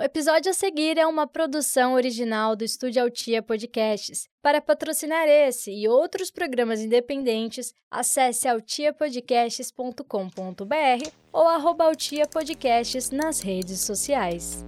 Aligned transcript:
O 0.00 0.02
episódio 0.02 0.50
a 0.50 0.54
seguir 0.54 0.96
é 0.96 1.06
uma 1.06 1.26
produção 1.26 1.92
original 1.92 2.56
do 2.56 2.64
Estúdio 2.64 3.02
Altia 3.02 3.42
Podcasts. 3.42 4.26
Para 4.40 4.58
patrocinar 4.58 5.28
esse 5.28 5.70
e 5.70 5.86
outros 5.86 6.30
programas 6.30 6.80
independentes, 6.80 7.74
acesse 7.90 8.48
altiapodcasts.com.br 8.48 11.10
ou 11.30 11.46
arroba 11.46 11.84
Altia 11.84 12.26
Podcasts 12.26 13.10
nas 13.10 13.42
redes 13.42 13.80
sociais. 13.80 14.64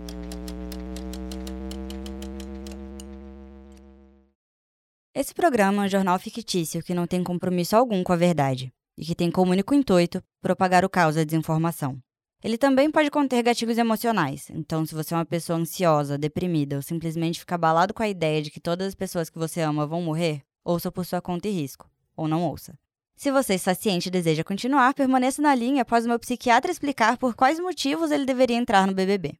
Esse 5.15 5.33
programa 5.33 5.85
é 5.85 5.87
um 5.87 5.89
jornal 5.89 6.19
fictício 6.19 6.83
que 6.83 6.93
não 6.93 7.07
tem 7.07 7.25
compromisso 7.25 7.75
algum 7.75 8.05
com 8.05 8.13
a 8.13 8.17
verdade 8.17 8.71
e 8.99 9.05
que 9.07 9.15
tem 9.15 9.31
como 9.31 9.53
único 9.53 9.73
intuito 9.73 10.23
propagar 10.43 10.85
o 10.85 10.91
caos 10.91 11.15
da 11.15 11.25
desinformação. 11.25 11.99
Ele 12.43 12.59
também 12.59 12.91
pode 12.91 13.09
conter 13.09 13.43
gatilhos 13.43 13.79
emocionais, 13.79 14.51
então, 14.51 14.85
se 14.85 14.95
você 14.95 15.15
é 15.15 15.17
uma 15.17 15.25
pessoa 15.25 15.59
ansiosa, 15.59 16.19
deprimida 16.19 16.75
ou 16.75 16.83
simplesmente 16.83 17.39
fica 17.39 17.55
abalado 17.55 17.95
com 17.95 18.03
a 18.03 18.09
ideia 18.09 18.43
de 18.43 18.51
que 18.51 18.59
todas 18.59 18.89
as 18.89 18.95
pessoas 18.97 19.31
que 19.31 19.39
você 19.39 19.61
ama 19.61 19.87
vão 19.87 20.03
morrer, 20.03 20.43
ouça 20.65 20.91
por 20.91 21.05
sua 21.05 21.21
conta 21.21 21.47
e 21.47 21.53
risco, 21.53 21.89
ou 22.17 22.27
não 22.27 22.43
ouça. 22.43 22.77
Se 23.15 23.31
você 23.31 23.55
está 23.55 23.75
ciente 23.75 24.09
e 24.09 24.11
deseja 24.11 24.43
continuar, 24.43 24.95
permaneça 24.95 25.41
na 25.41 25.55
linha 25.55 25.83
após 25.83 26.05
o 26.05 26.09
meu 26.09 26.19
psiquiatra 26.19 26.73
explicar 26.73 27.17
por 27.17 27.37
quais 27.37 27.61
motivos 27.61 28.11
ele 28.11 28.25
deveria 28.25 28.57
entrar 28.57 28.89
no 28.89 28.95
BBB. 28.95 29.39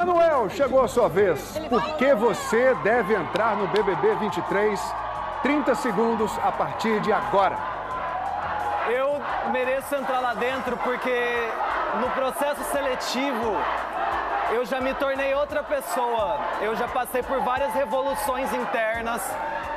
Manuel, 0.00 0.50
chegou 0.50 0.82
a 0.82 0.88
sua 0.88 1.08
vez. 1.08 1.40
Por 1.68 1.96
que 1.96 2.12
você 2.16 2.74
deve 2.82 3.14
entrar 3.14 3.56
no 3.56 3.68
BBB 3.68 4.16
23? 4.16 4.80
30 5.42 5.74
segundos 5.76 6.32
a 6.38 6.50
partir 6.50 7.00
de 7.02 7.12
agora. 7.12 7.56
Eu 8.90 9.20
mereço 9.52 9.94
entrar 9.94 10.18
lá 10.18 10.34
dentro 10.34 10.76
porque 10.78 11.48
no 12.00 12.10
processo 12.10 12.62
seletivo 12.70 13.56
eu 14.52 14.64
já 14.64 14.80
me 14.80 14.94
tornei 14.94 15.34
outra 15.34 15.62
pessoa. 15.62 16.38
Eu 16.60 16.76
já 16.76 16.86
passei 16.86 17.22
por 17.22 17.40
várias 17.40 17.72
revoluções 17.74 18.52
internas 18.52 19.22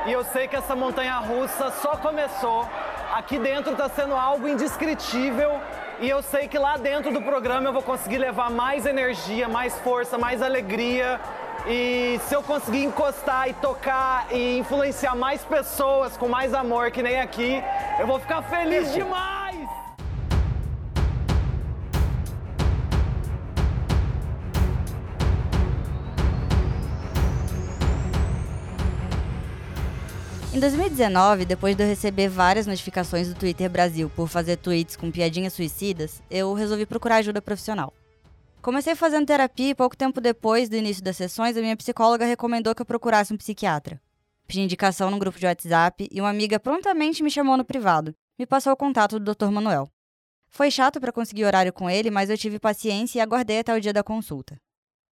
e 0.06 0.12
eu 0.12 0.24
sei 0.24 0.48
que 0.48 0.56
essa 0.56 0.76
montanha 0.76 1.18
russa 1.18 1.72
só 1.72 1.96
começou. 1.98 2.68
Aqui 3.14 3.40
dentro 3.40 3.72
está 3.72 3.90
sendo 3.90 4.14
algo 4.14 4.48
indescritível 4.48 5.60
e 6.00 6.10
eu 6.10 6.22
sei 6.22 6.48
que 6.48 6.58
lá 6.58 6.78
dentro 6.78 7.12
do 7.12 7.22
programa 7.22 7.70
eu 7.70 7.74
vou 7.74 7.82
conseguir 7.82 8.20
levar 8.20 8.50
mais 8.52 8.86
energia, 8.86 9.48
mais 9.48 9.78
força, 9.80 10.18
mais 10.18 10.42
alegria. 10.42 11.20
E 11.68 12.20
se 12.24 12.36
eu 12.36 12.44
conseguir 12.44 12.84
encostar 12.84 13.50
e 13.50 13.54
tocar 13.54 14.28
e 14.32 14.60
influenciar 14.60 15.16
mais 15.16 15.44
pessoas 15.44 16.16
com 16.16 16.30
mais 16.30 16.54
amor 16.54 16.92
que 16.92 17.02
nem 17.02 17.20
aqui, 17.20 17.62
eu 18.00 18.08
vou 18.08 18.20
ficar 18.20 18.42
feliz 18.44 18.94
demais! 18.94 19.39
Em 30.60 30.62
2019, 30.62 31.46
depois 31.46 31.74
de 31.74 31.84
eu 31.84 31.88
receber 31.88 32.28
várias 32.28 32.68
notificações 32.68 33.30
do 33.30 33.34
Twitter 33.34 33.70
Brasil 33.70 34.12
por 34.14 34.28
fazer 34.28 34.58
tweets 34.58 34.98
com 34.98 35.10
piadinhas 35.10 35.54
suicidas, 35.54 36.22
eu 36.30 36.54
resolvi 36.54 36.86
procurar 36.86 37.16
ajuda 37.16 37.42
profissional. 37.42 37.94
Comecei 38.62 38.94
fazendo 38.94 39.26
terapia 39.26 39.70
e 39.70 39.74
pouco 39.74 39.96
tempo 39.96 40.20
depois 40.20 40.68
do 40.68 40.76
início 40.76 41.02
das 41.02 41.16
sessões, 41.16 41.56
a 41.56 41.62
minha 41.62 41.78
psicóloga 41.78 42.26
recomendou 42.26 42.76
que 42.76 42.82
eu 42.82 42.86
procurasse 42.86 43.34
um 43.34 43.38
psiquiatra. 43.38 44.02
Pedi 44.46 44.60
indicação 44.60 45.10
num 45.10 45.18
grupo 45.18 45.40
de 45.40 45.46
WhatsApp 45.46 46.10
e 46.12 46.20
uma 46.20 46.30
amiga 46.30 46.60
prontamente 46.60 47.24
me 47.24 47.32
chamou 47.32 47.56
no 47.56 47.64
privado. 47.64 48.14
Me 48.38 48.46
passou 48.46 48.74
o 48.74 48.76
contato 48.76 49.18
do 49.18 49.34
Dr. 49.34 49.50
Manuel. 49.50 49.90
Foi 50.50 50.70
chato 50.70 51.00
para 51.00 51.14
conseguir 51.14 51.46
horário 51.46 51.72
com 51.72 51.90
ele, 51.90 52.12
mas 52.12 52.30
eu 52.30 52.38
tive 52.38 52.60
paciência 52.60 53.20
e 53.20 53.22
aguardei 53.22 53.60
até 53.60 53.74
o 53.74 53.80
dia 53.80 53.94
da 53.94 54.04
consulta. 54.04 54.60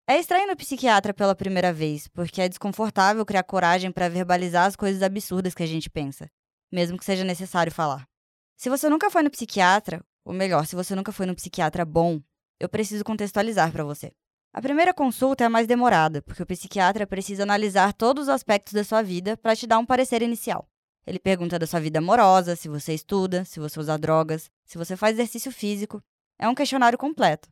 É 0.09 0.17
estranho 0.17 0.47
no 0.47 0.55
psiquiatra 0.55 1.13
pela 1.13 1.35
primeira 1.35 1.73
vez, 1.73 2.07
porque 2.07 2.41
é 2.41 2.47
desconfortável 2.47 3.25
criar 3.25 3.43
coragem 3.43 3.91
para 3.91 4.07
verbalizar 4.07 4.65
as 4.65 4.73
coisas 4.73 5.03
absurdas 5.03 5.53
que 5.53 5.63
a 5.63 5.67
gente 5.67 5.89
pensa, 5.89 6.31
mesmo 6.71 6.97
que 6.97 7.03
seja 7.03 7.25
necessário 7.25 7.73
falar. 7.73 8.07
Se 8.55 8.69
você 8.69 8.87
nunca 8.87 9.11
foi 9.11 9.21
no 9.21 9.29
psiquiatra, 9.29 10.01
ou 10.23 10.33
melhor, 10.33 10.65
se 10.65 10.77
você 10.77 10.95
nunca 10.95 11.11
foi 11.11 11.25
no 11.25 11.35
psiquiatra 11.35 11.83
bom, 11.83 12.21
eu 12.57 12.69
preciso 12.69 13.03
contextualizar 13.03 13.69
para 13.69 13.83
você. 13.83 14.13
A 14.53 14.61
primeira 14.61 14.93
consulta 14.93 15.43
é 15.43 15.47
a 15.47 15.49
mais 15.49 15.67
demorada, 15.67 16.21
porque 16.21 16.41
o 16.41 16.45
psiquiatra 16.45 17.05
precisa 17.05 17.43
analisar 17.43 17.91
todos 17.91 18.23
os 18.23 18.29
aspectos 18.29 18.71
da 18.71 18.85
sua 18.85 19.01
vida 19.01 19.35
para 19.35 19.57
te 19.57 19.67
dar 19.67 19.77
um 19.77 19.85
parecer 19.85 20.21
inicial. 20.21 20.69
Ele 21.05 21.19
pergunta 21.19 21.59
da 21.59 21.67
sua 21.67 21.81
vida 21.81 21.99
amorosa, 21.99 22.55
se 22.55 22.69
você 22.69 22.93
estuda, 22.93 23.43
se 23.43 23.59
você 23.59 23.77
usa 23.77 23.97
drogas, 23.97 24.49
se 24.63 24.77
você 24.77 24.95
faz 24.95 25.15
exercício 25.15 25.51
físico. 25.51 26.01
É 26.39 26.47
um 26.47 26.55
questionário 26.55 26.97
completo. 26.97 27.49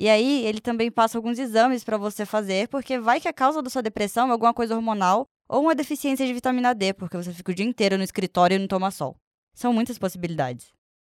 E 0.00 0.08
aí, 0.08 0.46
ele 0.46 0.60
também 0.60 0.92
passa 0.92 1.18
alguns 1.18 1.40
exames 1.40 1.82
para 1.82 1.98
você 1.98 2.24
fazer, 2.24 2.68
porque 2.68 3.00
vai 3.00 3.20
que 3.20 3.26
a 3.26 3.32
causa 3.32 3.60
da 3.60 3.68
sua 3.68 3.82
depressão 3.82 4.28
é 4.28 4.30
alguma 4.30 4.54
coisa 4.54 4.76
hormonal 4.76 5.26
ou 5.48 5.62
uma 5.62 5.74
deficiência 5.74 6.24
de 6.24 6.32
vitamina 6.32 6.72
D, 6.72 6.94
porque 6.94 7.16
você 7.16 7.32
fica 7.32 7.50
o 7.50 7.54
dia 7.54 7.66
inteiro 7.66 7.98
no 7.98 8.04
escritório 8.04 8.54
e 8.54 8.58
não 8.60 8.68
toma 8.68 8.92
sol. 8.92 9.16
São 9.52 9.72
muitas 9.72 9.98
possibilidades. 9.98 10.70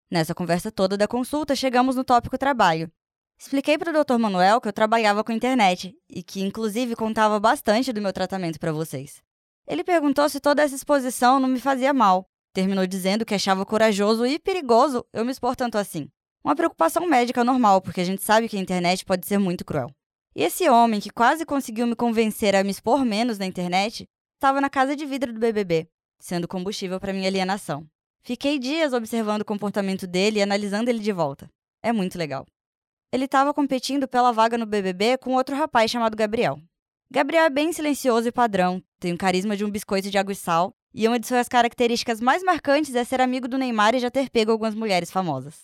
Nessa 0.09 0.33
conversa 0.33 0.71
toda 0.71 0.95
da 0.95 1.09
consulta, 1.09 1.57
chegamos 1.57 1.97
no 1.97 2.05
tópico 2.05 2.37
trabalho. 2.37 2.89
Expliquei 3.37 3.77
para 3.77 3.91
o 3.91 4.03
Dr. 4.03 4.17
Manuel 4.17 4.61
que 4.61 4.69
eu 4.69 4.73
trabalhava 4.73 5.25
com 5.25 5.33
internet 5.33 5.93
e 6.09 6.23
que, 6.23 6.41
inclusive, 6.41 6.95
contava 6.95 7.37
bastante 7.37 7.91
do 7.91 8.01
meu 8.01 8.13
tratamento 8.13 8.59
para 8.61 8.71
vocês. 8.71 9.21
Ele 9.67 9.83
perguntou 9.83 10.29
se 10.29 10.39
toda 10.39 10.63
essa 10.63 10.75
exposição 10.75 11.37
não 11.37 11.49
me 11.49 11.59
fazia 11.59 11.93
mal. 11.93 12.25
Terminou 12.53 12.87
dizendo 12.87 13.25
que 13.25 13.35
achava 13.35 13.65
corajoso 13.65 14.25
e 14.25 14.39
perigoso 14.39 15.05
eu 15.11 15.25
me 15.25 15.31
expor 15.31 15.53
tanto 15.55 15.77
assim. 15.77 16.09
Uma 16.43 16.55
preocupação 16.55 17.07
médica 17.07 17.43
normal, 17.43 17.81
porque 17.81 18.01
a 18.01 18.05
gente 18.05 18.23
sabe 18.23 18.47
que 18.47 18.57
a 18.57 18.59
internet 18.59 19.05
pode 19.05 19.25
ser 19.25 19.37
muito 19.37 19.65
cruel. 19.65 19.91
E 20.35 20.43
esse 20.43 20.69
homem 20.69 20.99
que 20.99 21.09
quase 21.09 21.45
conseguiu 21.45 21.85
me 21.85 21.95
convencer 21.95 22.55
a 22.55 22.63
me 22.63 22.71
expor 22.71 23.03
menos 23.03 23.37
na 23.37 23.45
internet 23.45 24.07
estava 24.35 24.61
na 24.61 24.69
casa 24.69 24.95
de 24.95 25.05
vidro 25.05 25.33
do 25.33 25.39
BBB, 25.39 25.89
sendo 26.19 26.47
combustível 26.47 26.99
para 26.99 27.11
minha 27.11 27.27
alienação. 27.27 27.85
Fiquei 28.21 28.57
dias 28.57 28.93
observando 28.93 29.41
o 29.41 29.45
comportamento 29.45 30.07
dele 30.07 30.39
e 30.39 30.41
analisando 30.41 30.89
ele 30.89 30.99
de 30.99 31.11
volta. 31.11 31.49
É 31.83 31.91
muito 31.91 32.17
legal. 32.17 32.45
Ele 33.11 33.25
estava 33.25 33.53
competindo 33.53 34.07
pela 34.07 34.31
vaga 34.31 34.57
no 34.57 34.65
BBB 34.65 35.17
com 35.17 35.33
outro 35.33 35.55
rapaz 35.55 35.91
chamado 35.91 36.15
Gabriel. 36.15 36.61
Gabriel 37.11 37.45
é 37.45 37.49
bem 37.49 37.73
silencioso 37.73 38.27
e 38.27 38.31
padrão, 38.31 38.83
tem 38.99 39.11
o 39.11 39.17
carisma 39.17 39.57
de 39.57 39.65
um 39.65 39.71
biscoito 39.71 40.11
de 40.11 40.17
água 40.17 40.31
e 40.31 40.35
sal, 40.35 40.71
e 40.93 41.07
uma 41.07 41.19
de 41.19 41.25
suas 41.25 41.47
características 41.47 42.21
mais 42.21 42.43
marcantes 42.43 42.93
é 42.93 43.03
ser 43.03 43.19
amigo 43.19 43.47
do 43.47 43.57
Neymar 43.57 43.95
e 43.95 43.99
já 43.99 44.11
ter 44.11 44.29
pego 44.29 44.51
algumas 44.51 44.75
mulheres 44.75 45.09
famosas. 45.09 45.63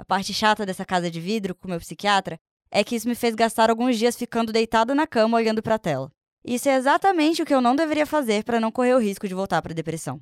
A 0.00 0.04
parte 0.06 0.32
chata 0.32 0.64
dessa 0.64 0.82
casa 0.82 1.10
de 1.10 1.20
vidro 1.20 1.54
com 1.54 1.68
meu 1.68 1.78
psiquiatra 1.78 2.40
é 2.70 2.82
que 2.82 2.96
isso 2.96 3.06
me 3.06 3.14
fez 3.14 3.34
gastar 3.34 3.68
alguns 3.68 3.98
dias 3.98 4.16
ficando 4.16 4.50
deitado 4.50 4.94
na 4.94 5.06
cama 5.06 5.36
olhando 5.36 5.62
para 5.62 5.74
a 5.74 5.78
tela. 5.78 6.10
Isso 6.42 6.70
é 6.70 6.74
exatamente 6.74 7.42
o 7.42 7.44
que 7.44 7.54
eu 7.54 7.60
não 7.60 7.76
deveria 7.76 8.06
fazer 8.06 8.42
para 8.42 8.58
não 8.58 8.72
correr 8.72 8.94
o 8.94 8.98
risco 8.98 9.28
de 9.28 9.34
voltar 9.34 9.60
para 9.60 9.72
a 9.72 9.74
depressão. 9.74 10.18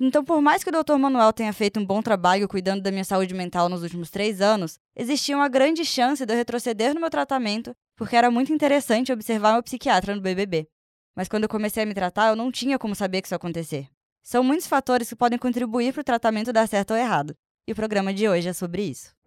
Então, 0.00 0.24
por 0.24 0.42
mais 0.42 0.64
que 0.64 0.70
o 0.70 0.72
Dr. 0.72 0.96
Manuel 0.96 1.32
tenha 1.32 1.52
feito 1.52 1.78
um 1.78 1.86
bom 1.86 2.02
trabalho 2.02 2.48
cuidando 2.48 2.82
da 2.82 2.90
minha 2.90 3.04
saúde 3.04 3.32
mental 3.32 3.68
nos 3.68 3.84
últimos 3.84 4.10
três 4.10 4.40
anos, 4.40 4.80
existia 4.96 5.36
uma 5.36 5.48
grande 5.48 5.84
chance 5.84 6.26
de 6.26 6.32
eu 6.32 6.36
retroceder 6.36 6.92
no 6.92 7.00
meu 7.00 7.08
tratamento, 7.08 7.72
porque 7.94 8.16
era 8.16 8.32
muito 8.32 8.52
interessante 8.52 9.12
observar 9.12 9.52
meu 9.52 9.62
psiquiatra 9.62 10.12
no 10.12 10.20
BBB. 10.20 10.66
Mas 11.14 11.28
quando 11.28 11.44
eu 11.44 11.48
comecei 11.48 11.84
a 11.84 11.86
me 11.86 11.94
tratar, 11.94 12.30
eu 12.30 12.36
não 12.36 12.50
tinha 12.50 12.80
como 12.80 12.96
saber 12.96 13.22
que 13.22 13.28
isso 13.28 13.34
ia 13.34 13.36
acontecer. 13.36 13.86
São 14.24 14.42
muitos 14.42 14.66
fatores 14.66 15.08
que 15.08 15.14
podem 15.14 15.38
contribuir 15.38 15.92
para 15.92 16.00
o 16.00 16.04
tratamento 16.04 16.52
dar 16.52 16.66
certo 16.66 16.90
ou 16.90 16.96
errado, 16.96 17.36
e 17.68 17.72
o 17.72 17.76
programa 17.76 18.12
de 18.12 18.28
hoje 18.28 18.48
é 18.48 18.52
sobre 18.52 18.82
isso. 18.82 19.19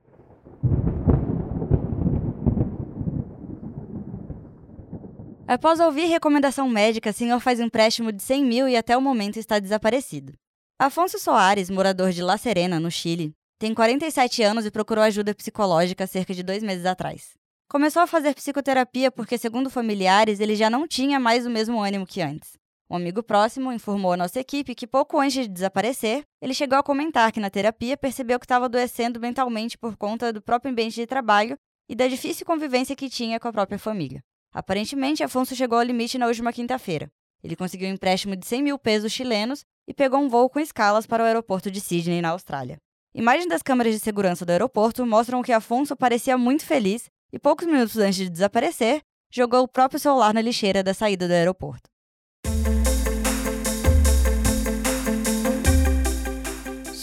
Após 5.53 5.79
ouvir 5.79 6.05
recomendação 6.05 6.67
médica, 6.67 7.13
senhor 7.13 7.39
faz 7.39 7.59
empréstimo 7.59 8.11
de 8.11 8.23
100 8.23 8.43
mil 8.43 8.67
e 8.67 8.75
até 8.75 8.97
o 8.97 9.01
momento 9.01 9.37
está 9.37 9.59
desaparecido. 9.59 10.33
Afonso 10.79 11.19
Soares, 11.19 11.69
morador 11.69 12.09
de 12.09 12.23
La 12.23 12.39
Serena, 12.39 12.79
no 12.79 12.89
Chile, 12.89 13.35
tem 13.59 13.71
47 13.71 14.41
anos 14.41 14.65
e 14.65 14.71
procurou 14.71 15.03
ajuda 15.03 15.35
psicológica 15.35 16.07
cerca 16.07 16.33
de 16.33 16.41
dois 16.41 16.63
meses 16.63 16.87
atrás. 16.87 17.33
Começou 17.69 18.01
a 18.01 18.07
fazer 18.07 18.33
psicoterapia 18.33 19.11
porque, 19.11 19.37
segundo 19.37 19.69
familiares, 19.69 20.39
ele 20.39 20.55
já 20.55 20.71
não 20.71 20.87
tinha 20.87 21.19
mais 21.19 21.45
o 21.45 21.51
mesmo 21.51 21.79
ânimo 21.79 22.07
que 22.07 22.19
antes. 22.19 22.53
Um 22.89 22.95
amigo 22.95 23.21
próximo 23.21 23.71
informou 23.71 24.13
a 24.13 24.17
nossa 24.17 24.39
equipe 24.39 24.73
que, 24.73 24.87
pouco 24.87 25.19
antes 25.19 25.43
de 25.43 25.47
desaparecer, 25.47 26.23
ele 26.41 26.55
chegou 26.55 26.79
a 26.79 26.83
comentar 26.83 27.31
que 27.31 27.39
na 27.39 27.51
terapia 27.51 27.95
percebeu 27.95 28.39
que 28.39 28.45
estava 28.45 28.65
adoecendo 28.65 29.19
mentalmente 29.19 29.77
por 29.77 29.95
conta 29.97 30.33
do 30.33 30.41
próprio 30.41 30.71
ambiente 30.71 30.95
de 30.95 31.05
trabalho 31.05 31.55
e 31.87 31.93
da 31.93 32.07
difícil 32.07 32.43
convivência 32.43 32.95
que 32.95 33.07
tinha 33.07 33.39
com 33.39 33.47
a 33.47 33.53
própria 33.53 33.77
família. 33.77 34.23
Aparentemente, 34.53 35.23
Afonso 35.23 35.55
chegou 35.55 35.79
ao 35.79 35.83
limite 35.83 36.17
na 36.17 36.27
última 36.27 36.53
quinta-feira. 36.53 37.09
Ele 37.43 37.55
conseguiu 37.55 37.89
um 37.89 37.93
empréstimo 37.93 38.35
de 38.35 38.45
100 38.45 38.61
mil 38.61 38.77
pesos 38.77 39.11
chilenos 39.11 39.65
e 39.87 39.93
pegou 39.93 40.19
um 40.19 40.29
voo 40.29 40.49
com 40.49 40.59
escalas 40.59 41.05
para 41.05 41.23
o 41.23 41.25
aeroporto 41.25 41.71
de 41.71 41.81
Sydney, 41.81 42.21
na 42.21 42.29
Austrália. 42.29 42.77
Imagens 43.13 43.47
das 43.47 43.61
câmeras 43.61 43.93
de 43.93 43.99
segurança 43.99 44.45
do 44.45 44.51
aeroporto 44.51 45.05
mostram 45.05 45.41
que 45.41 45.51
Afonso 45.51 45.95
parecia 45.95 46.37
muito 46.37 46.65
feliz 46.65 47.09
e, 47.31 47.39
poucos 47.39 47.65
minutos 47.65 47.97
antes 47.97 48.17
de 48.17 48.29
desaparecer, 48.29 49.01
jogou 49.31 49.63
o 49.63 49.67
próprio 49.67 49.99
celular 49.99 50.33
na 50.33 50.41
lixeira 50.41 50.83
da 50.83 50.93
saída 50.93 51.27
do 51.27 51.33
aeroporto. 51.33 51.89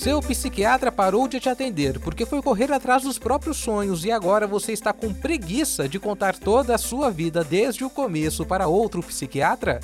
Seu 0.00 0.18
psiquiatra 0.20 0.90
parou 0.90 1.28
de 1.28 1.38
te 1.38 1.50
atender 1.50 2.00
porque 2.00 2.24
foi 2.24 2.40
correr 2.40 2.72
atrás 2.72 3.02
dos 3.02 3.18
próprios 3.18 3.58
sonhos 3.58 4.02
e 4.02 4.10
agora 4.10 4.46
você 4.46 4.72
está 4.72 4.94
com 4.94 5.12
preguiça 5.12 5.86
de 5.86 6.00
contar 6.00 6.38
toda 6.38 6.74
a 6.74 6.78
sua 6.78 7.10
vida 7.10 7.44
desde 7.44 7.84
o 7.84 7.90
começo 7.90 8.46
para 8.46 8.66
outro 8.66 9.02
psiquiatra? 9.02 9.78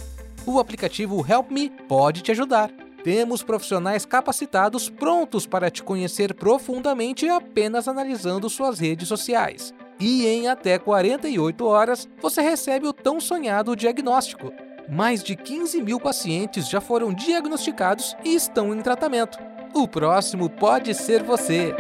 O 0.47 0.59
aplicativo 0.59 1.23
Help 1.29 1.51
Me 1.51 1.69
pode 1.69 2.23
te 2.23 2.31
ajudar. 2.31 2.71
Temos 3.05 3.43
profissionais 3.43 4.07
capacitados 4.07 4.89
prontos 4.89 5.47
para 5.47 5.71
te 5.71 5.83
conhecer 5.83 6.33
profundamente 6.33 7.29
apenas 7.29 7.87
analisando 7.87 8.49
suas 8.49 8.79
redes 8.79 9.09
sociais. 9.09 9.75
E 10.01 10.27
em 10.27 10.49
até 10.49 10.79
48 10.79 11.63
horas 11.67 12.09
você 12.23 12.41
recebe 12.41 12.87
o 12.87 12.93
tão 12.95 13.21
sonhado 13.21 13.77
diagnóstico. 13.77 14.51
Mais 14.89 15.23
de 15.23 15.37
15 15.37 15.83
mil 15.83 16.01
pacientes 16.01 16.71
já 16.71 16.81
foram 16.81 17.13
diagnosticados 17.13 18.17
e 18.25 18.35
estão 18.35 18.75
em 18.75 18.81
tratamento. 18.81 19.56
O 19.79 19.87
próximo 19.87 20.49
pode 20.49 20.95
ser 20.95 21.23
você. 21.23 21.71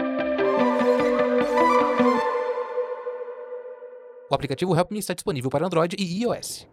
O 4.31 4.34
aplicativo 4.34 4.76
Help 4.76 4.90
Me 4.90 4.98
está 4.98 5.14
disponível 5.14 5.48
para 5.48 5.64
Android 5.64 5.96
e 5.98 6.22
iOS. 6.22 6.69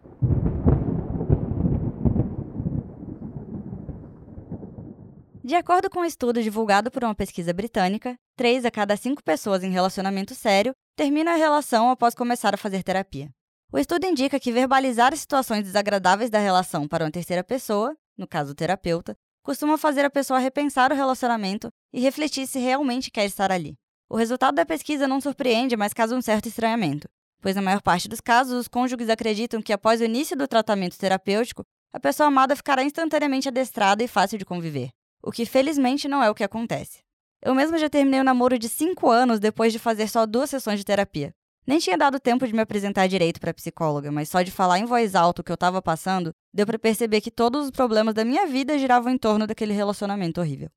De 5.42 5.54
acordo 5.54 5.88
com 5.88 6.00
um 6.00 6.04
estudo 6.04 6.42
divulgado 6.42 6.90
por 6.90 7.02
uma 7.02 7.14
pesquisa 7.14 7.54
britânica, 7.54 8.16
3 8.36 8.66
a 8.66 8.70
cada 8.70 8.94
5 8.94 9.24
pessoas 9.24 9.64
em 9.64 9.70
relacionamento 9.70 10.34
sério 10.34 10.74
terminam 10.94 11.32
a 11.32 11.36
relação 11.36 11.88
após 11.88 12.14
começar 12.14 12.52
a 12.52 12.58
fazer 12.58 12.82
terapia. 12.82 13.30
O 13.72 13.78
estudo 13.78 14.04
indica 14.04 14.38
que 14.38 14.52
verbalizar 14.52 15.16
situações 15.16 15.62
desagradáveis 15.62 16.28
da 16.28 16.38
relação 16.38 16.86
para 16.86 17.02
uma 17.02 17.10
terceira 17.10 17.42
pessoa, 17.42 17.96
no 18.14 18.28
caso 18.28 18.52
o 18.52 18.54
terapeuta, 18.54 19.16
costuma 19.44 19.78
fazer 19.78 20.04
a 20.04 20.10
pessoa 20.10 20.40
repensar 20.40 20.90
o 20.90 20.96
relacionamento 20.96 21.68
e 21.92 22.00
refletir 22.00 22.48
se 22.48 22.58
realmente 22.58 23.10
quer 23.10 23.26
estar 23.26 23.52
ali. 23.52 23.74
O 24.10 24.16
resultado 24.16 24.56
da 24.56 24.66
pesquisa 24.66 25.06
não 25.06 25.20
surpreende, 25.20 25.76
mas 25.76 25.92
causa 25.92 26.16
um 26.16 26.22
certo 26.22 26.48
estranhamento, 26.48 27.06
pois 27.40 27.54
na 27.54 27.62
maior 27.62 27.80
parte 27.80 28.08
dos 28.08 28.20
casos 28.20 28.54
os 28.58 28.68
cônjuges 28.68 29.08
acreditam 29.08 29.62
que 29.62 29.72
após 29.72 30.00
o 30.00 30.04
início 30.04 30.36
do 30.36 30.48
tratamento 30.48 30.98
terapêutico, 30.98 31.62
a 31.92 32.00
pessoa 32.00 32.26
amada 32.26 32.56
ficará 32.56 32.82
instantaneamente 32.82 33.48
adestrada 33.48 34.02
e 34.02 34.08
fácil 34.08 34.38
de 34.38 34.44
conviver 34.44 34.90
o 35.24 35.32
que 35.32 35.46
felizmente 35.46 36.06
não 36.06 36.22
é 36.22 36.28
o 36.28 36.34
que 36.34 36.44
acontece. 36.44 36.98
Eu 37.42 37.54
mesmo 37.54 37.78
já 37.78 37.88
terminei 37.88 38.20
um 38.20 38.24
namoro 38.24 38.58
de 38.58 38.68
5 38.68 39.08
anos 39.08 39.40
depois 39.40 39.72
de 39.72 39.78
fazer 39.78 40.06
só 40.08 40.26
duas 40.26 40.50
sessões 40.50 40.78
de 40.78 40.84
terapia. 40.84 41.34
Nem 41.66 41.78
tinha 41.78 41.96
dado 41.96 42.20
tempo 42.20 42.46
de 42.46 42.52
me 42.52 42.60
apresentar 42.60 43.06
direito 43.06 43.40
para 43.40 43.54
psicóloga, 43.54 44.12
mas 44.12 44.28
só 44.28 44.42
de 44.42 44.50
falar 44.50 44.78
em 44.78 44.84
voz 44.84 45.14
alta 45.14 45.40
o 45.40 45.44
que 45.44 45.50
eu 45.50 45.54
estava 45.54 45.80
passando, 45.80 46.34
deu 46.52 46.66
para 46.66 46.78
perceber 46.78 47.22
que 47.22 47.30
todos 47.30 47.64
os 47.64 47.70
problemas 47.70 48.12
da 48.12 48.22
minha 48.22 48.46
vida 48.46 48.76
giravam 48.78 49.10
em 49.10 49.16
torno 49.16 49.46
daquele 49.46 49.72
relacionamento 49.72 50.42
horrível. 50.42 50.68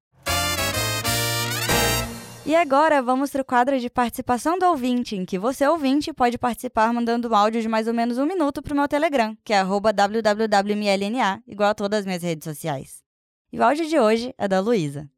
E 2.45 2.55
agora 2.55 3.01
vamos 3.01 3.29
para 3.31 3.41
o 3.41 3.45
quadro 3.45 3.77
de 3.77 3.89
participação 3.89 4.57
do 4.57 4.65
ouvinte, 4.65 5.17
em 5.17 5.25
que 5.25 5.37
você, 5.37 5.67
ouvinte, 5.67 6.13
pode 6.13 6.37
participar 6.37 6.93
mandando 6.93 7.27
um 7.27 7.35
áudio 7.35 7.61
de 7.61 7.67
mais 7.67 7.89
ou 7.89 7.93
menos 7.93 8.17
um 8.17 8.25
minuto 8.25 8.61
para 8.61 8.71
o 8.71 8.77
meu 8.77 8.87
Telegram, 8.87 9.37
que 9.43 9.51
é 9.51 9.61
www.mlna, 9.61 11.43
igual 11.45 11.71
a 11.71 11.75
todas 11.75 11.99
as 11.99 12.05
minhas 12.05 12.23
redes 12.23 12.45
sociais. 12.45 13.03
E 13.51 13.59
o 13.59 13.63
áudio 13.63 13.85
de 13.89 13.99
hoje 13.99 14.33
é 14.37 14.47
da 14.47 14.61
Luísa. 14.61 15.09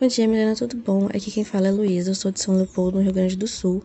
Bom 0.00 0.06
dia, 0.06 0.28
Milena, 0.28 0.54
tudo 0.54 0.76
bom? 0.76 1.06
Aqui 1.06 1.32
quem 1.32 1.42
fala 1.42 1.66
é 1.66 1.72
Luísa, 1.72 2.10
eu 2.10 2.14
sou 2.14 2.30
de 2.30 2.40
São 2.40 2.54
Leopoldo, 2.54 2.98
no 2.98 3.02
Rio 3.02 3.12
Grande 3.12 3.34
do 3.36 3.48
Sul. 3.48 3.82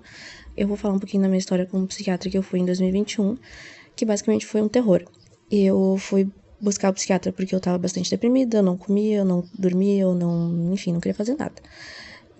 Eu 0.56 0.68
vou 0.68 0.78
falar 0.78 0.94
um 0.94 1.00
pouquinho 1.00 1.24
da 1.24 1.30
minha 1.30 1.40
história 1.40 1.66
como 1.66 1.88
psiquiatra 1.88 2.30
que 2.30 2.38
eu 2.38 2.44
fui 2.44 2.60
em 2.60 2.66
2021, 2.66 3.38
que 3.96 4.06
basicamente 4.06 4.46
foi 4.46 4.62
um 4.62 4.68
terror. 4.68 5.04
Eu 5.50 5.98
fui 5.98 6.30
buscar 6.60 6.90
o 6.90 6.94
psiquiatra 6.94 7.32
porque 7.32 7.54
eu 7.54 7.60
tava 7.60 7.78
bastante 7.78 8.10
deprimida, 8.10 8.58
eu 8.58 8.64
não 8.64 8.78
comia, 8.78 9.18
eu 9.18 9.26
não 9.26 9.44
dormia, 9.58 10.04
eu 10.04 10.16
não, 10.16 10.74
enfim, 10.74 10.94
não 10.94 11.00
queria 11.00 11.16
fazer 11.16 11.36
nada. 11.36 11.56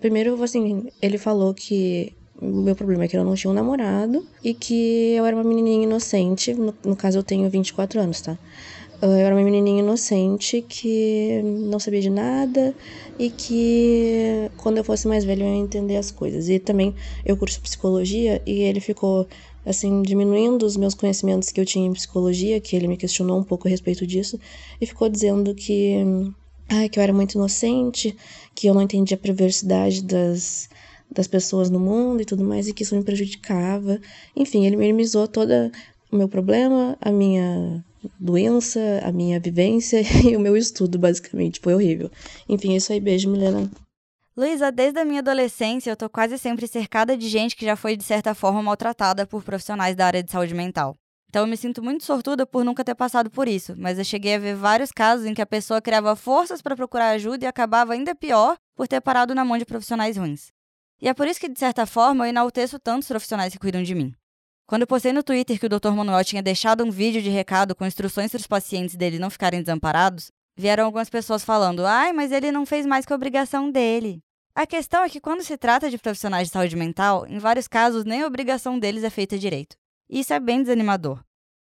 Primeiro, 0.00 0.42
assim, 0.42 0.88
ele 1.00 1.18
falou 1.18 1.52
que 1.52 2.14
o 2.40 2.46
meu 2.46 2.74
problema 2.74 3.04
é 3.04 3.08
que 3.08 3.16
eu 3.16 3.24
não 3.24 3.34
tinha 3.34 3.50
um 3.50 3.54
namorado 3.54 4.26
e 4.42 4.54
que 4.54 5.14
eu 5.14 5.24
era 5.24 5.36
uma 5.36 5.44
menininha 5.44 5.84
inocente, 5.84 6.52
no, 6.54 6.74
no 6.84 6.96
caso 6.96 7.18
eu 7.18 7.22
tenho 7.22 7.48
24 7.48 8.00
anos, 8.00 8.20
tá? 8.20 8.36
Eu 9.04 9.12
era 9.12 9.34
uma 9.34 9.44
menininha 9.44 9.80
inocente 9.80 10.62
que 10.66 11.42
não 11.42 11.78
sabia 11.78 12.00
de 12.00 12.08
nada 12.08 12.74
e 13.18 13.28
que 13.28 14.50
quando 14.56 14.78
eu 14.78 14.84
fosse 14.84 15.06
mais 15.06 15.24
velha 15.24 15.44
eu 15.44 15.48
ia 15.48 15.60
entender 15.60 15.96
as 15.98 16.10
coisas. 16.10 16.48
E 16.48 16.58
também 16.58 16.94
eu 17.24 17.36
curso 17.36 17.60
psicologia 17.60 18.40
e 18.46 18.62
ele 18.62 18.80
ficou 18.80 19.28
assim 19.66 20.00
diminuindo 20.00 20.64
os 20.64 20.74
meus 20.76 20.94
conhecimentos 20.94 21.50
que 21.50 21.60
eu 21.60 21.66
tinha 21.66 21.86
em 21.86 21.92
psicologia, 21.92 22.58
que 22.60 22.74
ele 22.74 22.88
me 22.88 22.96
questionou 22.96 23.38
um 23.38 23.44
pouco 23.44 23.68
a 23.68 23.70
respeito 23.70 24.06
disso 24.06 24.40
e 24.80 24.86
ficou 24.86 25.08
dizendo 25.10 25.54
que 25.54 25.96
ai, 26.70 26.88
que 26.88 26.98
eu 26.98 27.02
era 27.02 27.12
muito 27.12 27.34
inocente, 27.34 28.16
que 28.54 28.66
eu 28.66 28.72
não 28.72 28.80
entendia 28.80 29.16
a 29.16 29.20
perversidade 29.20 30.02
das 30.02 30.68
das 31.10 31.28
pessoas 31.28 31.68
no 31.68 31.78
mundo 31.78 32.22
e 32.22 32.24
tudo 32.24 32.42
mais, 32.42 32.66
e 32.66 32.72
que 32.72 32.82
isso 32.82 32.96
me 32.96 33.04
prejudicava. 33.04 34.00
Enfim, 34.34 34.66
ele 34.66 34.76
minimizou 34.76 35.28
todo 35.28 35.52
o 36.10 36.16
meu 36.16 36.26
problema, 36.26 36.96
a 37.00 37.12
minha 37.12 37.84
doença, 38.18 38.80
a 39.02 39.12
minha 39.12 39.38
vivência 39.40 40.00
e 40.24 40.36
o 40.36 40.40
meu 40.40 40.56
estudo, 40.56 40.98
basicamente. 40.98 41.60
Foi 41.60 41.74
horrível. 41.74 42.10
Enfim, 42.48 42.74
é 42.74 42.76
isso 42.76 42.92
aí. 42.92 43.00
Beijo, 43.00 43.30
Milena. 43.30 43.70
Luísa, 44.36 44.72
desde 44.72 44.98
a 44.98 45.04
minha 45.04 45.20
adolescência, 45.20 45.90
eu 45.90 45.96
tô 45.96 46.08
quase 46.10 46.36
sempre 46.38 46.66
cercada 46.66 47.16
de 47.16 47.28
gente 47.28 47.54
que 47.54 47.64
já 47.64 47.76
foi, 47.76 47.96
de 47.96 48.02
certa 48.02 48.34
forma, 48.34 48.60
maltratada 48.62 49.26
por 49.26 49.44
profissionais 49.44 49.94
da 49.94 50.06
área 50.06 50.22
de 50.22 50.30
saúde 50.32 50.54
mental. 50.54 50.96
Então 51.28 51.42
eu 51.42 51.48
me 51.48 51.56
sinto 51.56 51.82
muito 51.82 52.04
sortuda 52.04 52.46
por 52.46 52.64
nunca 52.64 52.84
ter 52.84 52.94
passado 52.94 53.28
por 53.28 53.48
isso, 53.48 53.74
mas 53.76 53.98
eu 53.98 54.04
cheguei 54.04 54.36
a 54.36 54.38
ver 54.38 54.54
vários 54.54 54.92
casos 54.92 55.26
em 55.26 55.34
que 55.34 55.42
a 55.42 55.46
pessoa 55.46 55.82
criava 55.82 56.14
forças 56.14 56.62
para 56.62 56.76
procurar 56.76 57.10
ajuda 57.10 57.44
e 57.44 57.48
acabava 57.48 57.92
ainda 57.92 58.14
pior 58.14 58.56
por 58.76 58.86
ter 58.86 59.00
parado 59.00 59.34
na 59.34 59.44
mão 59.44 59.58
de 59.58 59.64
profissionais 59.64 60.16
ruins. 60.16 60.52
E 61.02 61.08
é 61.08 61.12
por 61.14 61.26
isso 61.26 61.40
que, 61.40 61.48
de 61.48 61.58
certa 61.58 61.86
forma, 61.86 62.24
eu 62.24 62.28
enalteço 62.28 62.78
tantos 62.78 63.08
profissionais 63.08 63.52
que 63.52 63.58
cuidam 63.58 63.82
de 63.82 63.94
mim. 63.96 64.14
Quando 64.66 64.82
eu 64.82 64.86
postei 64.86 65.12
no 65.12 65.22
Twitter 65.22 65.58
que 65.60 65.66
o 65.66 65.68
Dr. 65.68 65.90
Manuel 65.90 66.24
tinha 66.24 66.42
deixado 66.42 66.84
um 66.84 66.90
vídeo 66.90 67.20
de 67.20 67.28
recado 67.28 67.74
com 67.74 67.84
instruções 67.84 68.30
para 68.30 68.38
os 68.38 68.46
pacientes 68.46 68.96
dele 68.96 69.18
não 69.18 69.28
ficarem 69.28 69.60
desamparados, 69.60 70.32
vieram 70.56 70.86
algumas 70.86 71.10
pessoas 71.10 71.44
falando: 71.44 71.84
ai, 71.84 72.12
mas 72.14 72.32
ele 72.32 72.50
não 72.50 72.64
fez 72.64 72.86
mais 72.86 73.04
que 73.04 73.12
a 73.12 73.16
obrigação 73.16 73.70
dele. 73.70 74.20
A 74.54 74.66
questão 74.66 75.02
é 75.02 75.10
que, 75.10 75.20
quando 75.20 75.42
se 75.42 75.58
trata 75.58 75.90
de 75.90 75.98
profissionais 75.98 76.48
de 76.48 76.52
saúde 76.52 76.76
mental, 76.76 77.26
em 77.26 77.38
vários 77.38 77.68
casos 77.68 78.04
nem 78.04 78.22
a 78.22 78.26
obrigação 78.26 78.78
deles 78.78 79.04
é 79.04 79.10
feita 79.10 79.38
direito. 79.38 79.76
Isso 80.08 80.32
é 80.32 80.40
bem 80.40 80.62
desanimador. 80.62 81.22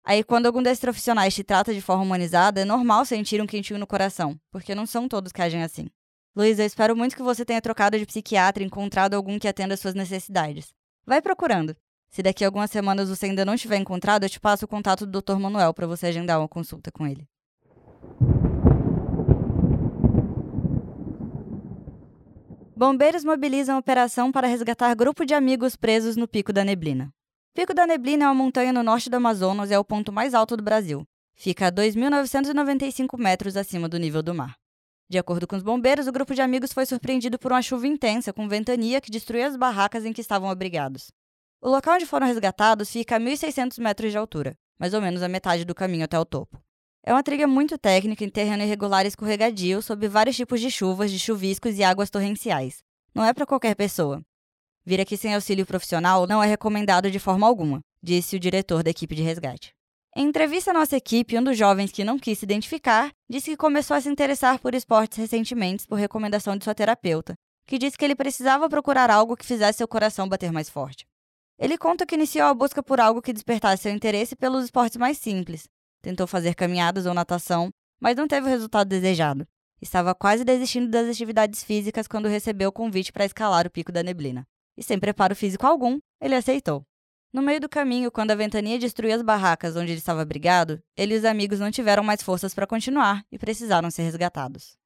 Aí, 0.04 0.22
quando 0.22 0.46
algum 0.46 0.62
desses 0.62 0.80
profissionais 0.80 1.34
te 1.34 1.42
trata 1.42 1.74
de 1.74 1.80
forma 1.80 2.04
humanizada, 2.04 2.60
é 2.60 2.64
normal 2.64 3.04
sentir 3.04 3.42
um 3.42 3.46
quentinho 3.46 3.80
no 3.80 3.88
coração, 3.88 4.38
porque 4.52 4.74
não 4.74 4.86
são 4.86 5.08
todos 5.08 5.32
que 5.32 5.42
agem 5.42 5.64
assim. 5.64 5.88
Luísa, 6.34 6.62
eu 6.62 6.66
espero 6.66 6.96
muito 6.96 7.16
que 7.16 7.22
você 7.22 7.44
tenha 7.44 7.60
trocado 7.60 7.98
de 7.98 8.06
psiquiatra 8.06 8.62
e 8.62 8.66
encontrado 8.66 9.14
algum 9.14 9.38
que 9.38 9.48
atenda 9.48 9.74
às 9.74 9.80
suas 9.80 9.94
necessidades. 9.94 10.72
Vai 11.04 11.20
procurando. 11.20 11.76
Se 12.16 12.22
daqui 12.22 12.42
a 12.42 12.48
algumas 12.48 12.70
semanas 12.70 13.10
você 13.10 13.26
ainda 13.26 13.44
não 13.44 13.56
tiver 13.56 13.76
encontrado, 13.76 14.22
eu 14.22 14.30
te 14.30 14.40
passo 14.40 14.64
o 14.64 14.68
contato 14.68 15.04
do 15.04 15.20
Dr. 15.20 15.36
Manuel 15.36 15.74
para 15.74 15.86
você 15.86 16.06
agendar 16.06 16.40
uma 16.40 16.48
consulta 16.48 16.90
com 16.90 17.06
ele. 17.06 17.28
Bombeiros 22.74 23.22
mobilizam 23.22 23.76
operação 23.76 24.32
para 24.32 24.48
resgatar 24.48 24.94
grupo 24.94 25.26
de 25.26 25.34
amigos 25.34 25.76
presos 25.76 26.16
no 26.16 26.26
Pico 26.26 26.54
da 26.54 26.64
Neblina. 26.64 27.12
Pico 27.52 27.74
da 27.74 27.86
Neblina 27.86 28.24
é 28.24 28.28
uma 28.28 28.34
montanha 28.34 28.72
no 28.72 28.82
norte 28.82 29.10
do 29.10 29.16
Amazonas 29.16 29.70
e 29.70 29.74
é 29.74 29.78
o 29.78 29.84
ponto 29.84 30.10
mais 30.10 30.32
alto 30.32 30.56
do 30.56 30.62
Brasil. 30.62 31.06
Fica 31.34 31.66
a 31.66 31.70
2.995 31.70 33.18
metros 33.18 33.58
acima 33.58 33.90
do 33.90 33.98
nível 33.98 34.22
do 34.22 34.34
mar. 34.34 34.56
De 35.06 35.18
acordo 35.18 35.46
com 35.46 35.54
os 35.54 35.62
bombeiros, 35.62 36.06
o 36.06 36.12
grupo 36.12 36.34
de 36.34 36.40
amigos 36.40 36.72
foi 36.72 36.86
surpreendido 36.86 37.38
por 37.38 37.52
uma 37.52 37.60
chuva 37.60 37.86
intensa 37.86 38.32
com 38.32 38.48
ventania 38.48 39.02
que 39.02 39.10
destruiu 39.10 39.44
as 39.44 39.54
barracas 39.54 40.06
em 40.06 40.14
que 40.14 40.22
estavam 40.22 40.48
abrigados. 40.48 41.12
O 41.66 41.68
local 41.68 41.96
onde 41.96 42.06
foram 42.06 42.28
resgatados 42.28 42.92
fica 42.92 43.16
a 43.16 43.18
1.600 43.18 43.80
metros 43.80 44.12
de 44.12 44.16
altura, 44.16 44.56
mais 44.78 44.94
ou 44.94 45.02
menos 45.02 45.20
a 45.20 45.28
metade 45.28 45.64
do 45.64 45.74
caminho 45.74 46.04
até 46.04 46.16
o 46.16 46.24
topo. 46.24 46.62
É 47.02 47.12
uma 47.12 47.24
trilha 47.24 47.48
muito 47.48 47.76
técnica 47.76 48.24
em 48.24 48.28
terreno 48.28 48.62
irregular 48.62 49.04
e 49.04 49.08
escorregadio, 49.08 49.82
sob 49.82 50.06
vários 50.06 50.36
tipos 50.36 50.60
de 50.60 50.70
chuvas, 50.70 51.10
de 51.10 51.18
chuviscos 51.18 51.76
e 51.76 51.82
águas 51.82 52.08
torrenciais. 52.08 52.84
Não 53.12 53.24
é 53.24 53.34
para 53.34 53.44
qualquer 53.44 53.74
pessoa. 53.74 54.22
Vir 54.84 55.00
aqui 55.00 55.16
sem 55.16 55.34
auxílio 55.34 55.66
profissional 55.66 56.24
não 56.24 56.40
é 56.40 56.46
recomendado 56.46 57.10
de 57.10 57.18
forma 57.18 57.44
alguma, 57.48 57.80
disse 58.00 58.36
o 58.36 58.40
diretor 58.40 58.84
da 58.84 58.90
equipe 58.90 59.16
de 59.16 59.22
resgate. 59.22 59.74
Em 60.14 60.28
entrevista 60.28 60.70
à 60.70 60.74
nossa 60.74 60.96
equipe, 60.96 61.36
um 61.36 61.42
dos 61.42 61.58
jovens 61.58 61.90
que 61.90 62.04
não 62.04 62.16
quis 62.16 62.38
se 62.38 62.44
identificar 62.44 63.10
disse 63.28 63.50
que 63.50 63.56
começou 63.56 63.96
a 63.96 64.00
se 64.00 64.08
interessar 64.08 64.60
por 64.60 64.72
esportes 64.72 65.18
recentemente 65.18 65.84
por 65.84 65.98
recomendação 65.98 66.56
de 66.56 66.62
sua 66.62 66.76
terapeuta, 66.76 67.34
que 67.66 67.76
disse 67.76 67.98
que 67.98 68.04
ele 68.04 68.14
precisava 68.14 68.68
procurar 68.68 69.10
algo 69.10 69.36
que 69.36 69.44
fizesse 69.44 69.78
seu 69.78 69.88
coração 69.88 70.28
bater 70.28 70.52
mais 70.52 70.70
forte. 70.70 71.04
Ele 71.58 71.78
conta 71.78 72.04
que 72.04 72.14
iniciou 72.14 72.48
a 72.48 72.54
busca 72.54 72.82
por 72.82 73.00
algo 73.00 73.22
que 73.22 73.32
despertasse 73.32 73.84
seu 73.84 73.92
interesse 73.92 74.36
pelos 74.36 74.64
esportes 74.64 74.98
mais 74.98 75.18
simples. 75.18 75.66
Tentou 76.02 76.26
fazer 76.26 76.54
caminhadas 76.54 77.06
ou 77.06 77.14
natação, 77.14 77.70
mas 77.98 78.16
não 78.16 78.28
teve 78.28 78.46
o 78.46 78.50
resultado 78.50 78.88
desejado. 78.88 79.46
Estava 79.80 80.14
quase 80.14 80.44
desistindo 80.44 80.90
das 80.90 81.08
atividades 81.08 81.64
físicas 81.64 82.06
quando 82.06 82.28
recebeu 82.28 82.68
o 82.68 82.72
convite 82.72 83.12
para 83.12 83.24
escalar 83.24 83.66
o 83.66 83.70
Pico 83.70 83.90
da 83.90 84.02
Neblina. 84.02 84.46
E 84.76 84.82
sem 84.82 84.98
preparo 84.98 85.34
físico 85.34 85.66
algum, 85.66 85.98
ele 86.20 86.34
aceitou. 86.34 86.84
No 87.32 87.42
meio 87.42 87.60
do 87.60 87.68
caminho, 87.68 88.10
quando 88.10 88.30
a 88.30 88.34
ventania 88.34 88.78
destruiu 88.78 89.14
as 89.14 89.22
barracas 89.22 89.76
onde 89.76 89.92
ele 89.92 89.98
estava 89.98 90.22
abrigado, 90.22 90.82
ele 90.96 91.14
e 91.14 91.18
os 91.18 91.24
amigos 91.24 91.58
não 91.58 91.70
tiveram 91.70 92.02
mais 92.02 92.22
forças 92.22 92.54
para 92.54 92.66
continuar 92.66 93.24
e 93.30 93.38
precisaram 93.38 93.90
ser 93.90 94.02
resgatados. 94.02 94.76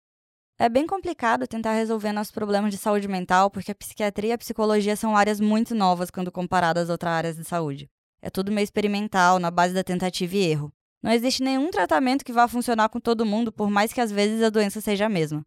É 0.62 0.69
bem 0.69 0.87
complicado 0.87 1.47
tentar 1.47 1.73
resolver 1.73 2.12
nossos 2.12 2.31
problemas 2.31 2.71
de 2.71 2.76
saúde 2.76 3.09
mental, 3.09 3.50
porque 3.50 3.73
a 3.73 3.75
psiquiatria 3.75 4.29
e 4.29 4.33
a 4.35 4.37
psicologia 4.37 4.95
são 4.95 5.17
áreas 5.17 5.40
muito 5.40 5.75
novas 5.75 6.11
quando 6.11 6.31
comparadas 6.31 6.90
a 6.90 6.93
outras 6.93 7.14
áreas 7.14 7.37
de 7.37 7.45
saúde. 7.45 7.88
É 8.21 8.29
tudo 8.29 8.52
meio 8.52 8.64
experimental, 8.64 9.38
na 9.38 9.50
base 9.50 9.73
da 9.73 9.83
tentativa 9.83 10.37
e 10.37 10.50
erro. 10.50 10.71
Não 11.02 11.11
existe 11.12 11.43
nenhum 11.43 11.71
tratamento 11.71 12.23
que 12.23 12.31
vá 12.31 12.47
funcionar 12.47 12.90
com 12.90 13.00
todo 13.00 13.25
mundo, 13.25 13.50
por 13.50 13.71
mais 13.71 13.90
que 13.90 14.02
às 14.02 14.12
vezes 14.12 14.43
a 14.43 14.50
doença 14.50 14.83
seja 14.83 15.07
a 15.07 15.09
mesma. 15.09 15.40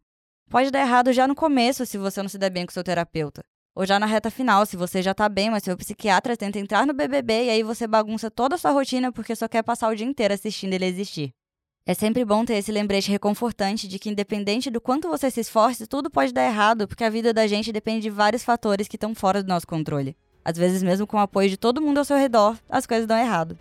Pode 0.50 0.72
dar 0.72 0.80
errado 0.80 1.12
já 1.12 1.28
no 1.28 1.36
começo 1.36 1.86
se 1.86 1.96
você 1.96 2.20
não 2.20 2.28
se 2.28 2.36
der 2.36 2.50
bem 2.50 2.66
com 2.66 2.72
seu 2.72 2.82
terapeuta. 2.82 3.44
Ou 3.72 3.86
já 3.86 4.00
na 4.00 4.06
reta 4.06 4.32
final, 4.32 4.66
se 4.66 4.76
você 4.76 5.00
já 5.00 5.14
tá 5.14 5.28
bem, 5.28 5.48
mas 5.48 5.62
seu 5.62 5.76
psiquiatra 5.76 6.36
tenta 6.36 6.58
entrar 6.58 6.84
no 6.88 6.92
BBB 6.92 7.44
e 7.44 7.50
aí 7.50 7.62
você 7.62 7.86
bagunça 7.86 8.32
toda 8.32 8.56
a 8.56 8.58
sua 8.58 8.72
rotina 8.72 9.12
porque 9.12 9.36
só 9.36 9.46
quer 9.46 9.62
passar 9.62 9.92
o 9.92 9.94
dia 9.94 10.08
inteiro 10.08 10.34
assistindo 10.34 10.72
ele 10.72 10.86
existir. 10.86 11.32
É 11.86 11.92
sempre 11.92 12.24
bom 12.24 12.46
ter 12.46 12.54
esse 12.54 12.72
lembrete 12.72 13.10
reconfortante 13.10 13.86
de 13.86 13.98
que, 13.98 14.08
independente 14.08 14.70
do 14.70 14.80
quanto 14.80 15.06
você 15.06 15.30
se 15.30 15.40
esforce, 15.40 15.86
tudo 15.86 16.08
pode 16.08 16.32
dar 16.32 16.46
errado, 16.46 16.88
porque 16.88 17.04
a 17.04 17.10
vida 17.10 17.30
da 17.30 17.46
gente 17.46 17.70
depende 17.70 18.00
de 18.00 18.08
vários 18.08 18.42
fatores 18.42 18.88
que 18.88 18.96
estão 18.96 19.14
fora 19.14 19.42
do 19.42 19.48
nosso 19.50 19.66
controle. 19.66 20.16
Às 20.42 20.56
vezes, 20.56 20.82
mesmo 20.82 21.06
com 21.06 21.18
o 21.18 21.20
apoio 21.20 21.50
de 21.50 21.58
todo 21.58 21.82
mundo 21.82 21.98
ao 21.98 22.04
seu 22.06 22.16
redor, 22.16 22.56
as 22.70 22.86
coisas 22.86 23.06
dão 23.06 23.18
errado. 23.18 23.58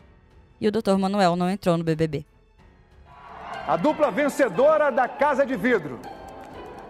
E 0.62 0.66
o 0.66 0.72
Dr. 0.72 0.96
Manuel 0.98 1.36
não 1.36 1.50
entrou 1.50 1.78
no 1.78 1.84
BBB. 1.84 2.26
A 3.68 3.76
dupla 3.76 4.10
vencedora 4.10 4.90
da 4.90 5.06
Casa 5.06 5.46
de 5.46 5.58
Vidro. 5.58 6.00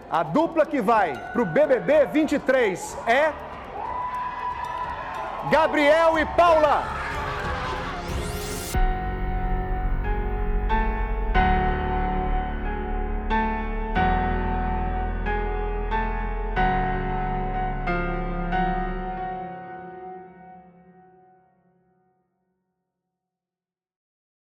A 0.08 0.22
dupla 0.22 0.64
que 0.64 0.80
vai 0.80 1.16
pro 1.32 1.44
BBB 1.44 2.06
23 2.12 2.96
é. 3.08 3.32
Gabriel 5.50 6.16
e 6.16 6.24
Paula. 6.36 7.03